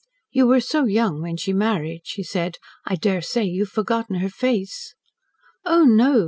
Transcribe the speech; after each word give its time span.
"You 0.31 0.47
were 0.47 0.61
so 0.61 0.85
young 0.85 1.21
when 1.21 1.37
she 1.37 1.53
married," 1.53 2.01
she 2.05 2.23
said. 2.23 2.57
"I 2.87 2.95
daresay 2.95 3.43
you 3.45 3.65
have 3.65 3.69
forgotten 3.71 4.15
her 4.15 4.29
face." 4.29 4.95
"Oh, 5.63 5.83
no!" 5.83 6.19